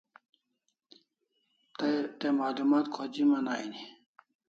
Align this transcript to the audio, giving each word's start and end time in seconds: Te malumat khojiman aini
Te 2.19 2.27
malumat 2.37 2.85
khojiman 2.93 3.45
aini 3.55 3.79